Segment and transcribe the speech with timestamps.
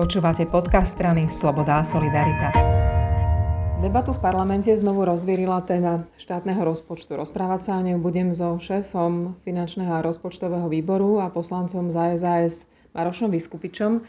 [0.00, 2.56] Počúvate podcast strany Sloboda a Solidarita.
[3.84, 7.20] Debatu v parlamente znovu rozvírila téma štátneho rozpočtu.
[7.20, 12.64] Rozprávať sa o nej budem so šéfom finančného a rozpočtového výboru a poslancom za SAS
[12.96, 14.00] Marošom Vyskupičom.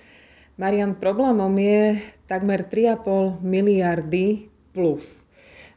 [0.56, 5.28] Marian, problémom je takmer 3,5 miliardy plus.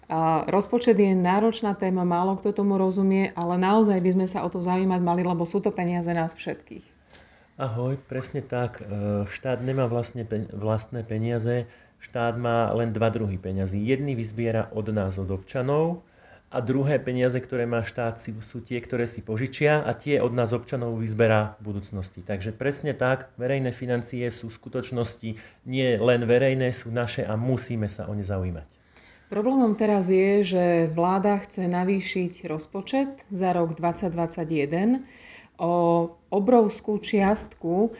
[0.07, 4.49] A rozpočet je náročná téma, málo kto tomu rozumie, ale naozaj by sme sa o
[4.55, 6.94] to zaujímať mali, lebo sú to peniaze nás všetkých.
[7.55, 8.83] Ahoj, presne tak.
[8.83, 8.85] E,
[9.31, 11.71] štát nemá vlastne, vlastné peniaze,
[12.03, 13.79] štát má len dva druhy peniazy.
[13.79, 16.03] Jedný vyzbiera od nás, od občanov,
[16.55, 20.55] a druhé peniaze, ktoré má štát, sú tie, ktoré si požičia a tie od nás
[20.55, 22.23] občanov vyzberá v budúcnosti.
[22.23, 25.31] Takže presne tak, verejné financie sú v skutočnosti
[25.67, 28.71] nie len verejné, sú naše a musíme sa o ne zaujímať.
[29.35, 30.65] Problémom teraz je, že
[30.95, 35.03] vláda chce navýšiť rozpočet za rok 2021
[35.59, 37.95] o obrovskú čiastku.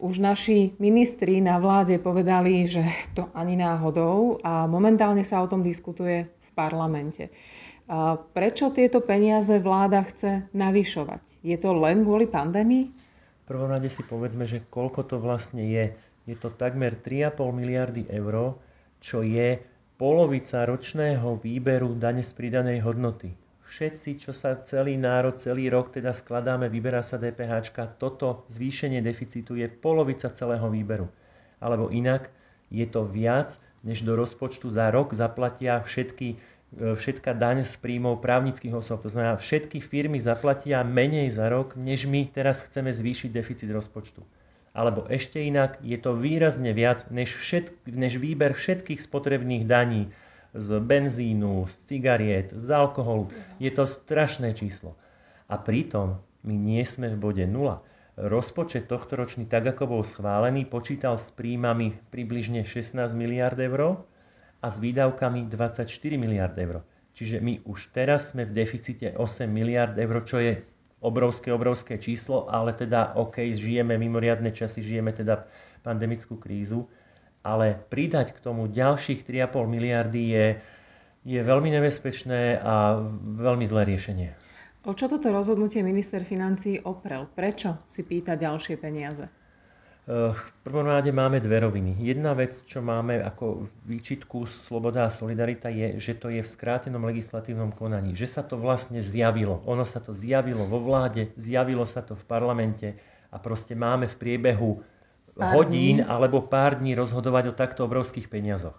[0.00, 2.84] Už naši ministri na vláde povedali, že
[3.16, 7.32] to ani náhodou a momentálne sa o tom diskutuje v parlamente.
[8.32, 11.44] Prečo tieto peniaze vláda chce navyšovať?
[11.44, 12.88] Je to len kvôli pandémii?
[13.44, 15.92] V prvom rade si povedzme, že koľko to vlastne je.
[16.24, 18.56] Je to takmer 3,5 miliardy eur,
[19.04, 19.60] čo je
[20.00, 26.12] polovica ročného výberu dane z pridanej hodnoty všetci, čo sa celý národ, celý rok teda
[26.12, 31.08] skladáme, vyberá sa DPH, toto zvýšenie deficitu je polovica celého výberu.
[31.58, 32.28] Alebo inak,
[32.68, 36.36] je to viac, než do rozpočtu za rok zaplatia všetky, e,
[36.96, 39.04] všetka daň z príjmov právnických osob.
[39.04, 44.24] To znamená, všetky firmy zaplatia menej za rok, než my teraz chceme zvýšiť deficit rozpočtu.
[44.74, 50.10] Alebo ešte inak, je to výrazne viac, než, všet, než výber všetkých spotrebných daní,
[50.54, 53.28] z benzínu, z cigariet, z alkoholu.
[53.58, 54.94] Je to strašné číslo.
[55.50, 57.82] A pritom my nie sme v bode 0.
[58.14, 64.06] Rozpočet tohto ročný, tak ako bol schválený, počítal s príjmami približne 16 miliard eur
[64.62, 66.86] a s výdavkami 24 miliard eur.
[67.18, 70.62] Čiže my už teraz sme v deficite 8 miliard eur, čo je
[71.02, 75.44] obrovské, obrovské číslo, ale teda OK, žijeme mimoriadne časy, žijeme teda
[75.82, 76.86] pandemickú krízu
[77.44, 80.46] ale pridať k tomu ďalších 3,5 miliardy je,
[81.28, 82.98] je veľmi nebezpečné a
[83.38, 84.30] veľmi zlé riešenie.
[84.84, 87.28] O čo toto rozhodnutie minister financí oprel?
[87.32, 89.28] Prečo si pýta ďalšie peniaze?
[90.04, 91.96] Eh, v prvom rade máme dve roviny.
[91.96, 97.00] Jedna vec, čo máme ako výčitku Sloboda a Solidarita je, že to je v skrátenom
[97.08, 98.12] legislatívnom konaní.
[98.12, 99.64] Že sa to vlastne zjavilo.
[99.64, 103.00] Ono sa to zjavilo vo vláde, zjavilo sa to v parlamente
[103.32, 104.84] a proste máme v priebehu
[105.34, 106.06] pár hodín dní.
[106.06, 108.78] alebo pár dní rozhodovať o takto obrovských peniazoch.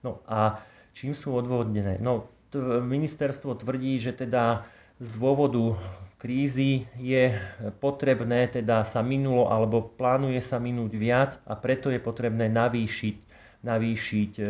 [0.00, 0.64] No a
[0.96, 2.00] čím sú odvodnené?
[2.00, 4.64] No, t- ministerstvo tvrdí, že teda
[5.00, 5.76] z dôvodu
[6.20, 7.32] krízy je
[7.80, 13.16] potrebné, teda sa minulo alebo plánuje sa minúť viac a preto je potrebné navýšiť,
[13.64, 14.44] navýšiť e,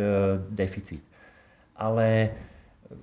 [0.51, 1.03] deficit.
[1.79, 2.35] Ale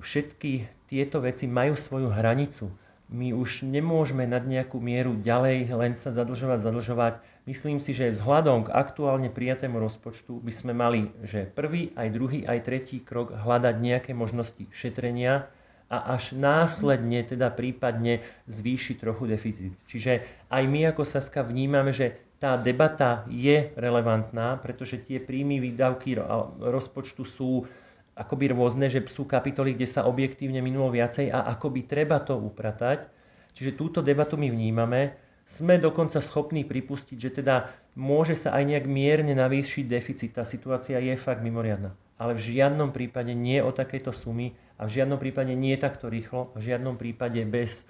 [0.04, 2.68] všetky tieto veci majú svoju hranicu.
[3.08, 7.14] My už nemôžeme nad nejakú mieru ďalej len sa zadlžovať, zadlžovať
[7.48, 12.40] Myslím si, že vzhľadom k aktuálne prijatému rozpočtu by sme mali, že prvý, aj druhý,
[12.44, 15.48] aj tretí krok hľadať nejaké možnosti šetrenia
[15.88, 18.20] a až následne teda prípadne
[18.52, 19.72] zvýšiť trochu deficit.
[19.88, 26.20] Čiže aj my ako Saska vnímame, že tá debata je relevantná, pretože tie príjmy, výdavky
[26.60, 27.64] rozpočtu sú
[28.12, 33.08] akoby rôzne, že sú kapitoly, kde sa objektívne minulo viacej a akoby treba to upratať.
[33.56, 35.16] Čiže túto debatu my vnímame,
[35.48, 40.36] sme dokonca schopní pripustiť, že teda môže sa aj nejak mierne navýšiť deficit.
[40.36, 41.96] Tá situácia je fakt mimoriadná.
[42.20, 46.52] Ale v žiadnom prípade nie o takejto sumy a v žiadnom prípade nie takto rýchlo,
[46.54, 47.88] v žiadnom prípade bez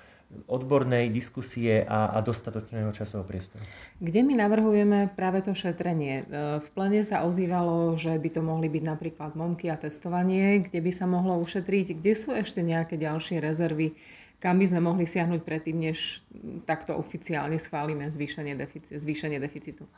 [0.52, 3.64] odbornej diskusie a, a dostatočného časového priestoru.
[4.04, 6.28] Kde my navrhujeme práve to šetrenie?
[6.28, 10.84] E, v plene sa ozývalo, že by to mohli byť napríklad momky a testovanie, kde
[10.84, 11.96] by sa mohlo ušetriť.
[12.04, 13.96] Kde sú ešte nejaké ďalšie rezervy,
[14.38, 16.22] kam by sme mohli siahnuť predtým, než
[16.70, 19.90] takto oficiálne schválime zvýšenie, defici- zvýšenie deficitu.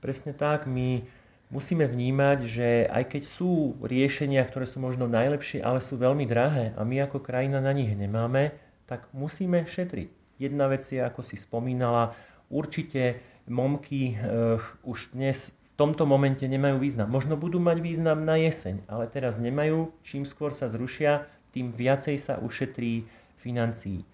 [0.00, 0.64] Presne tak.
[0.64, 1.04] My
[1.50, 6.72] musíme vnímať, že aj keď sú riešenia, ktoré sú možno najlepšie, ale sú veľmi drahé
[6.78, 8.54] a my ako krajina na nich nemáme,
[8.86, 10.40] tak musíme šetriť.
[10.40, 12.16] Jedna vec je, ako si spomínala,
[12.48, 13.20] určite
[13.50, 14.56] momky uh,
[14.86, 17.12] už dnes v tomto momente nemajú význam.
[17.12, 19.90] Možno budú mať význam na jeseň, ale teraz nemajú.
[20.06, 23.04] Čím skôr sa zrušia, tým viacej sa ušetrí
[23.40, 24.04] financií.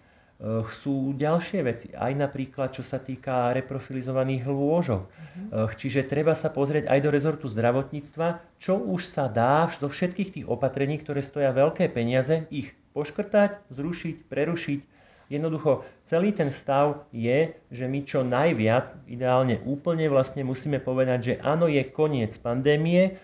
[0.68, 5.02] Sú ďalšie veci, aj napríklad čo sa týka reprofilizovaných lôžok.
[5.08, 5.72] Uh-huh.
[5.72, 10.46] Čiže treba sa pozrieť aj do rezortu zdravotníctva, čo už sa dá do všetkých tých
[10.46, 14.80] opatrení, ktoré stoja veľké peniaze, ich poškrtať, zrušiť, prerušiť
[15.26, 21.34] Jednoducho, celý ten stav je, že my čo najviac, ideálne úplne vlastne musíme povedať, že
[21.42, 23.18] áno, je koniec pandémie,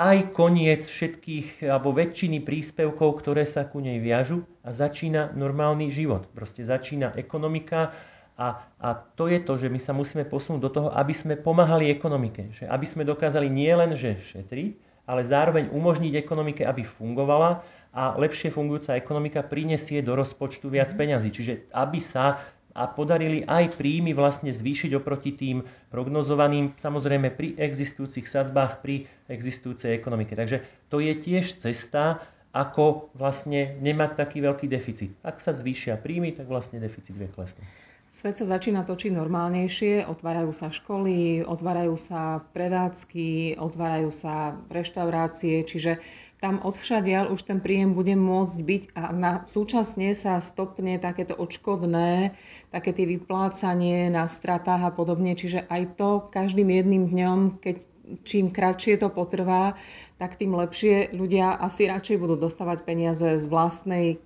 [0.00, 6.24] aj koniec všetkých alebo väčšiny príspevkov, ktoré sa ku nej viažu a začína normálny život.
[6.32, 7.92] Proste začína ekonomika
[8.40, 11.92] a, a to je to, že my sa musíme posunúť do toho, aby sme pomáhali
[11.92, 12.48] ekonomike.
[12.56, 17.60] Že aby sme dokázali nielen, že šetriť, ale zároveň umožniť ekonomike, aby fungovala
[17.92, 20.96] a lepšie fungujúca ekonomika prinesie do rozpočtu viac mhm.
[20.96, 21.28] peňazí.
[21.28, 22.40] Čiže aby sa
[22.74, 29.94] a podarili aj príjmy vlastne zvýšiť oproti tým prognozovaným, samozrejme pri existujúcich sadzbách, pri existujúcej
[29.98, 30.38] ekonomike.
[30.38, 35.14] Takže to je tiež cesta, ako vlastne nemať taký veľký deficit.
[35.22, 37.89] Ak sa zvýšia príjmy, tak vlastne deficit vie klesnúť.
[38.10, 46.02] Svet sa začína točiť normálnejšie, otvárajú sa školy, otvárajú sa prevádzky, otvárajú sa reštaurácie, čiže
[46.42, 52.34] tam odvšadiaľ už ten príjem bude môcť byť a na, súčasne sa stopne takéto odškodné,
[52.74, 55.38] také tie vyplácanie na stratách a podobne.
[55.38, 57.86] Čiže aj to každým jedným dňom, keď
[58.26, 59.78] čím kratšie to potrvá,
[60.18, 64.18] tak tým lepšie ľudia asi radšej budú dostávať peniaze z vlastnej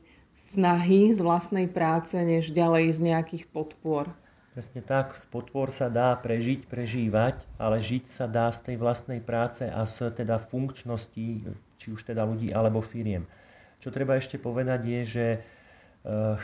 [0.45, 4.13] snahy, z vlastnej práce, než ďalej z nejakých podpor.
[4.53, 9.19] Presne tak, z podpor sa dá prežiť, prežívať, ale žiť sa dá z tej vlastnej
[9.25, 11.49] práce a z teda funkčnosti
[11.81, 13.27] či už teda ľudí alebo firiem.
[13.83, 16.37] Čo treba ešte povedať je, že eh,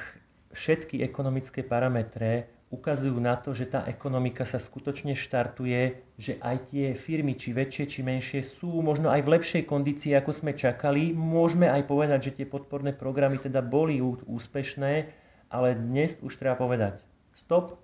[0.51, 6.95] všetky ekonomické parametre ukazujú na to, že tá ekonomika sa skutočne štartuje, že aj tie
[6.95, 11.11] firmy, či väčšie, či menšie, sú možno aj v lepšej kondícii, ako sme čakali.
[11.11, 14.93] Môžeme aj povedať, že tie podporné programy teda boli úspešné,
[15.51, 17.03] ale dnes už treba povedať
[17.43, 17.83] stop,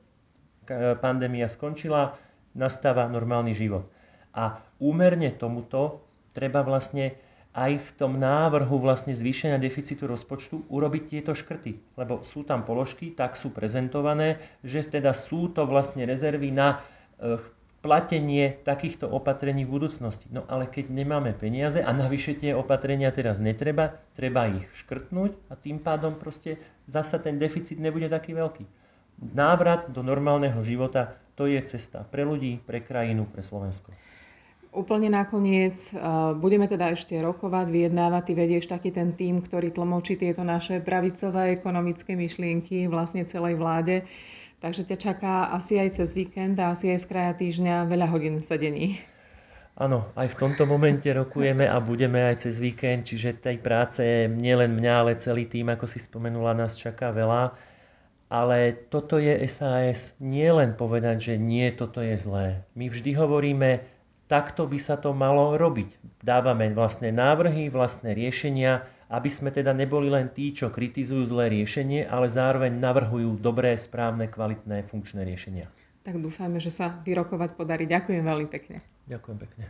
[1.03, 2.15] pandémia skončila,
[2.55, 3.91] nastáva normálny život.
[4.39, 7.19] A úmerne tomuto treba vlastne
[7.57, 11.97] aj v tom návrhu vlastne zvýšenia deficitu rozpočtu urobiť tieto škrty.
[11.97, 16.85] Lebo sú tam položky, tak sú prezentované, že teda sú to vlastne rezervy na
[17.17, 17.41] e,
[17.81, 20.29] platenie takýchto opatrení v budúcnosti.
[20.29, 25.57] No ale keď nemáme peniaze a navyše tie opatrenia teraz netreba, treba ich škrtnúť a
[25.57, 28.69] tým pádom proste zasa ten deficit nebude taký veľký.
[29.33, 33.97] Návrat do normálneho života, to je cesta pre ľudí, pre krajinu, pre Slovensko.
[34.77, 35.73] Úplne nakoniec
[36.37, 38.23] budeme teda ešte rokovať, vyjednávať.
[38.29, 44.05] Ty vedieš taký ten tým, ktorý tlmočí tieto naše pravicové ekonomické myšlienky vlastne celej vláde.
[44.61, 48.45] Takže ťa čaká asi aj cez víkend a asi aj z kraja týždňa veľa hodín
[48.45, 49.01] sedení.
[49.77, 54.77] Áno, aj v tomto momente rokujeme a budeme aj cez víkend, čiže tej práce nielen
[54.77, 57.53] mňa, ale celý tým, ako si spomenula, nás čaká veľa.
[58.33, 60.17] Ale toto je SAS.
[60.17, 62.65] Nie len povedať, že nie, toto je zlé.
[62.73, 63.85] My vždy hovoríme,
[64.27, 66.21] takto by sa to malo robiť.
[66.23, 72.11] Dávame vlastné návrhy, vlastné riešenia, aby sme teda neboli len tí, čo kritizujú zlé riešenie,
[72.11, 75.71] ale zároveň navrhujú dobré, správne, kvalitné, funkčné riešenia.
[76.03, 77.87] Tak dúfajme, že sa vyrokovať podarí.
[77.87, 78.83] Ďakujem veľmi pekne.
[79.11, 79.67] Ďakujem pekne.